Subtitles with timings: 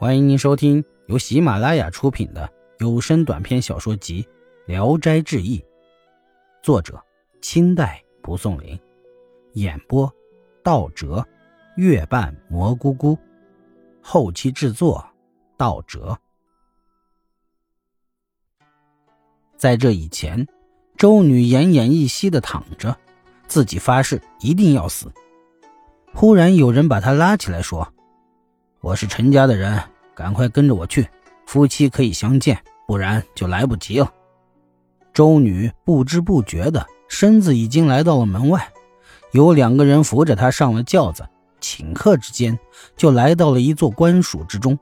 [0.00, 4.22] 欢迎您收听由喜马拉雅出品的有声短篇小说集
[4.64, 5.58] 《聊斋志异》，
[6.62, 6.98] 作者
[7.42, 8.80] 清代蒲松龄，
[9.52, 10.10] 演播
[10.64, 11.22] 道哲、
[11.76, 13.18] 月半蘑菇菇，
[14.00, 15.06] 后期制作
[15.58, 16.18] 道哲。
[19.58, 20.48] 在这以前，
[20.96, 22.96] 周女奄奄一息的躺着，
[23.46, 25.12] 自己发誓一定要死。
[26.14, 27.86] 忽然有人把她拉起来说。
[28.82, 29.78] 我是陈家的人，
[30.14, 31.08] 赶快跟着我去，
[31.46, 34.12] 夫妻可以相见，不然就来不及了。
[35.12, 38.70] 周女不知不觉的身子已经来到了门外，
[39.32, 41.28] 有两个人扶着她上了轿子，
[41.60, 42.58] 顷刻之间
[42.96, 44.78] 就来到了一座官署之中。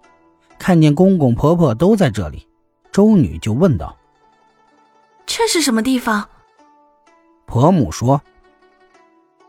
[0.58, 2.46] 看见公公婆婆都在这里，
[2.90, 3.96] 周女就问道
[5.24, 6.28] ：“这是什么地方？”
[7.46, 8.20] 婆母说：“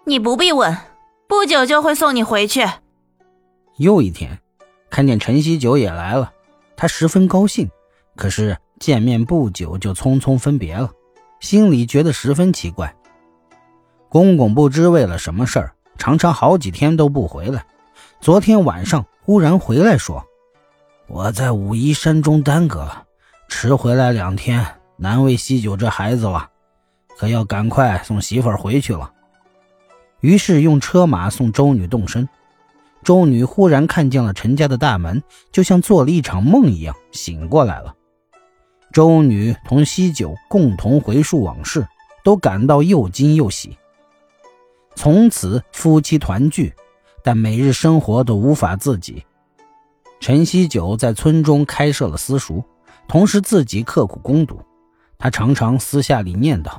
[0.05, 0.77] 你不必问，
[1.27, 2.65] 不久就会送你回去。”
[3.77, 4.39] 又一天，
[4.89, 6.31] 看见陈锡九也来了，
[6.75, 7.69] 他十分高兴。
[8.15, 10.91] 可是见面不久就匆匆分别了，
[11.39, 12.93] 心里觉得十分奇怪。
[14.09, 17.65] 公公不知为了什么事儿，常常好几天都不回来。
[18.19, 20.25] 昨天晚上忽然回来，说
[21.07, 23.05] ：“我在武夷山中耽搁了，
[23.47, 24.65] 迟回来两天，
[24.97, 26.49] 难为锡九这孩子了，
[27.17, 29.13] 可要赶快送媳妇回去了。”
[30.19, 32.27] 于是用车马送周女动身。
[33.03, 37.95] 周女忽然看见了陈家的大门，就像做了一场梦一样醒过来了。
[38.91, 41.87] 周女同西九共同回述往事，
[42.23, 43.77] 都感到又惊又喜。
[44.95, 46.73] 从此夫妻团聚，
[47.23, 49.23] 但每日生活都无法自己。
[50.19, 52.63] 陈锡九在村中开设了私塾，
[53.07, 54.59] 同时自己刻苦攻读。
[55.17, 56.71] 他常常私下里念叨：“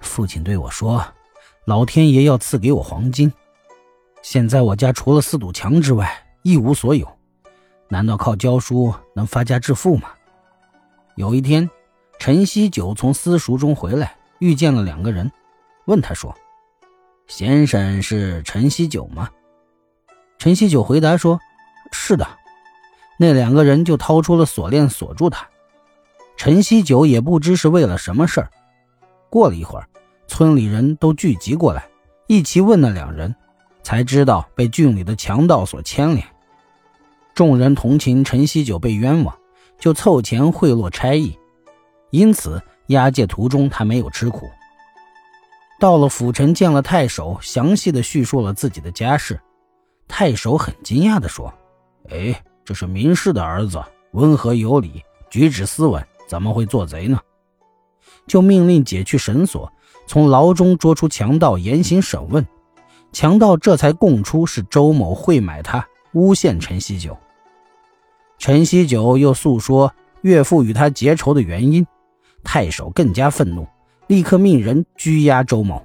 [0.00, 1.04] 父亲对我说，
[1.64, 3.32] 老天爷要赐给我黄金。”
[4.22, 6.10] 现在我家除了四堵墙之外
[6.42, 7.08] 一无所有，
[7.88, 10.10] 难道靠教书能发家致富吗？
[11.14, 11.68] 有一天，
[12.18, 15.30] 陈锡九从私塾中回来，遇见了两个人，
[15.86, 16.34] 问他说
[17.26, 19.30] ：“先生是陈锡九吗？”
[20.38, 21.38] 陈锡九回答说
[21.92, 22.26] ：“是的。”
[23.18, 25.48] 那两个人就掏出了锁链锁住他。
[26.36, 28.50] 陈锡九也不知是为了什么事儿。
[29.28, 29.88] 过了一会儿，
[30.28, 31.88] 村里人都聚集过来，
[32.28, 33.34] 一起问那两人。
[33.88, 36.22] 才知道被郡里的强盗所牵连，
[37.34, 39.34] 众人同情陈锡九被冤枉，
[39.78, 41.38] 就凑钱贿赂差役，
[42.10, 44.50] 因此押解途中他没有吃苦。
[45.80, 49.40] 到了府城见了太守，详细的叙述了自己的家事。
[50.06, 51.50] 太守很惊讶的说
[52.12, 53.82] ：“哎，这是名士的儿子，
[54.12, 57.18] 温和有礼，举止斯文，怎么会做贼呢？”
[58.28, 59.72] 就命令解去绳索，
[60.06, 62.46] 从牢中捉出强盗，严刑审问。
[63.12, 67.16] 强盗这才供出是周某贿买他，诬陷陈锡九。
[68.38, 71.86] 陈锡九又诉说岳父与他结仇的原因，
[72.44, 73.66] 太守更加愤怒，
[74.06, 75.84] 立刻命人拘押周某。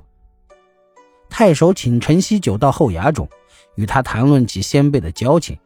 [1.30, 3.28] 太守请陈锡九到后衙中，
[3.76, 5.58] 与他谈论起先辈的交情。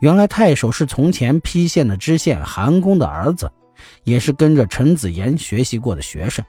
[0.00, 3.50] 原来太守是从前邳县的知县韩公的儿子，
[4.02, 6.44] 也是跟着陈子言学习过的学生。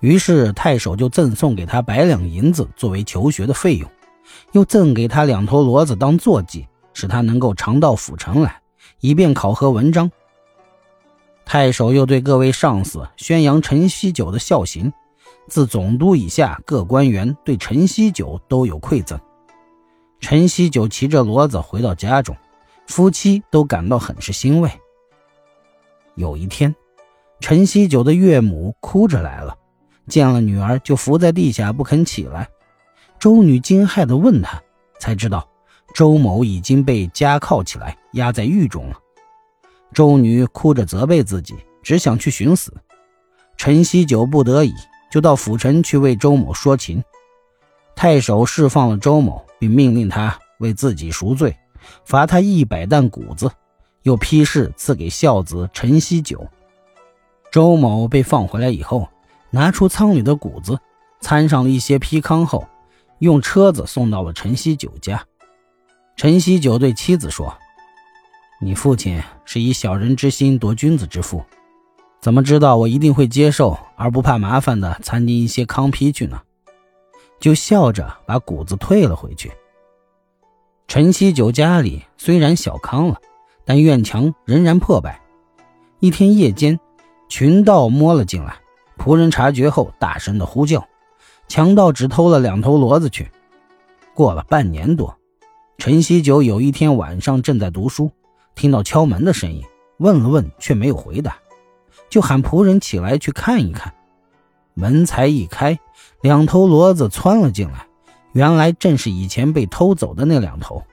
[0.00, 3.88] 于是太守就赠送给他百两银子作为求学的费用，
[4.52, 8.60] 又赠给他两头骡子当坐骑，使他能够常到府城来，
[9.00, 10.10] 以便考核文章。
[11.44, 14.92] 太守又对各位上司宣扬陈锡九的孝行，
[15.48, 19.20] 自总督以下各官员对陈锡九都有馈赠。
[20.20, 22.36] 陈锡九骑着骡子回到家中，
[22.86, 24.70] 夫妻都感到很是欣慰。
[26.14, 26.74] 有一天，
[27.40, 29.56] 陈锡九的岳母哭着来了。
[30.08, 32.48] 见了女儿就伏在地下不肯起来，
[33.18, 34.60] 周女惊骇地问他，
[34.98, 35.48] 才知道
[35.94, 38.96] 周某已经被夹铐起来压在狱中了。
[39.92, 42.72] 周女哭着责备自己，只想去寻死。
[43.56, 44.72] 陈锡九不得已
[45.10, 47.02] 就到府城去为周某说情。
[47.94, 51.56] 太守释放了周某，并命令他为自己赎罪，
[52.04, 53.50] 罚他一百担谷子，
[54.02, 56.48] 又批示赐给孝子陈锡九。
[57.52, 59.08] 周某被放回来以后。
[59.50, 60.78] 拿出仓里的谷子，
[61.20, 62.66] 掺上了一些砒糠后，
[63.18, 65.24] 用车子送到了陈锡九家。
[66.16, 67.56] 陈锡九对妻子说
[68.60, 71.42] ：“你父亲是以小人之心夺君子之腹，
[72.20, 76.40] 怎么知道我一定会接受而不怕麻烦的掺进一些糠秕去呢？”
[77.40, 79.50] 就笑着把谷子退了回去。
[80.86, 83.18] 陈锡九家里虽然小康了，
[83.64, 85.18] 但院墙仍然破败。
[86.00, 86.78] 一天夜间，
[87.30, 88.59] 群盗摸了进来。
[89.00, 90.86] 仆人察觉后，大声的呼叫，
[91.48, 93.30] 强盗只偷了两头骡子去。
[94.12, 95.16] 过了半年多，
[95.78, 98.10] 陈锡九有一天晚上正在读书，
[98.54, 99.64] 听到敲门的声音，
[99.96, 101.38] 问了问却没有回答，
[102.10, 103.94] 就喊仆人起来去看一看。
[104.74, 105.78] 门才一开，
[106.20, 107.86] 两头骡子窜了进来，
[108.32, 110.84] 原来正是以前被偷走的那两头。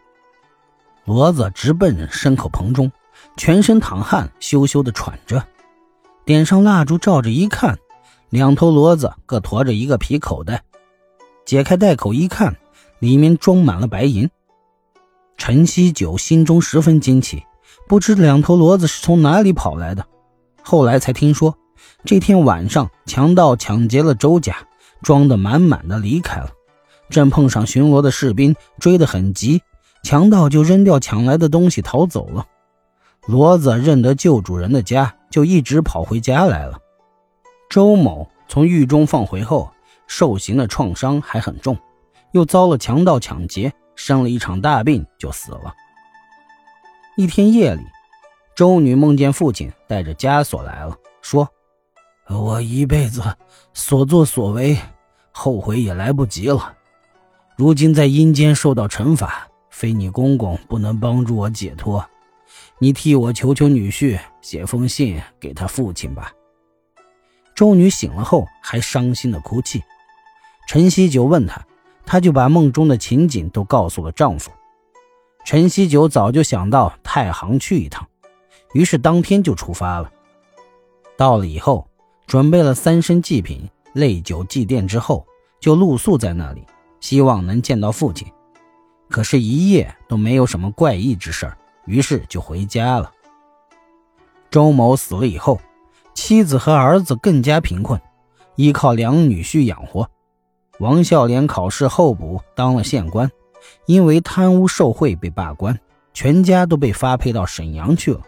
[1.06, 2.90] 骡子直奔牲口棚中，
[3.36, 5.46] 全身淌汗，羞羞的喘着。
[6.24, 7.78] 点上蜡烛，照着一看，
[8.30, 10.64] 两头骡子各驮着一个皮口袋。
[11.46, 12.58] 解开袋口一看，
[13.00, 14.30] 里面装满了白银。
[15.38, 17.44] 陈锡九心中十分惊奇，
[17.88, 20.06] 不知两头骡子是从哪里跑来的。
[20.62, 21.56] 后来才听说，
[22.04, 24.58] 这天晚上强盗抢劫了周家，
[25.02, 26.50] 装得满满的离开了。
[27.10, 29.62] 正碰上巡逻的士兵追得很急，
[30.04, 32.46] 强盗就扔掉抢来的东西逃走了。
[33.22, 36.78] 骡子认得旧主人的家，就一直跑回家来了。
[37.70, 39.72] 周某从狱中放回后。
[40.10, 41.78] 受刑的创伤还很重，
[42.32, 45.76] 又遭了强盗抢劫，生了一场大病，就死了。
[47.18, 47.82] 一天夜里，
[48.56, 51.50] 周女梦见父亲带着枷锁来了，说
[52.32, 53.22] ：“我一辈子
[53.74, 54.78] 所作所为，
[55.34, 56.74] 后悔也来不及了。
[57.58, 62.10] 如今在阴间受到惩罚，非你公公不能帮助我解脱，
[62.80, 66.32] 你替我求求女婿，写封信给他父亲吧。”
[67.58, 69.84] 周女醒了后，还伤心的哭泣。
[70.68, 71.66] 陈锡九问他，
[72.06, 74.52] 他就把梦中的情景都告诉了丈夫。
[75.44, 78.08] 陈锡九早就想到太行去一趟，
[78.74, 80.12] 于是当天就出发了。
[81.18, 81.90] 到了以后，
[82.28, 85.26] 准备了三身祭品、泪酒祭奠之后，
[85.60, 86.64] 就露宿在那里，
[87.00, 88.28] 希望能见到父亲。
[89.10, 91.52] 可是，一夜都没有什么怪异之事
[91.88, 93.12] 于是就回家了。
[94.52, 95.60] 周某死了以后，
[96.18, 98.02] 妻子和儿子更加贫困，
[98.56, 100.10] 依靠两女婿养活。
[100.80, 103.30] 王孝廉考试候补当了县官，
[103.86, 105.80] 因为贪污受贿被罢官，
[106.16, 108.22] 全家都被发配到沈阳去了。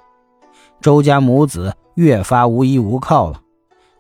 [0.79, 3.41] 周家母子越发无依无靠了，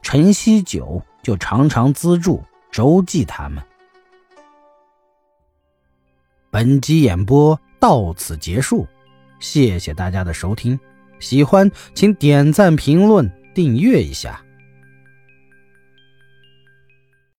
[0.03, 3.61] 陈锡九就常常资助周济他们。
[6.51, 8.85] 本集演播到此结束，
[9.39, 10.79] 谢谢大家的收听，
[11.19, 14.41] 喜欢请点赞、评论、订阅一下。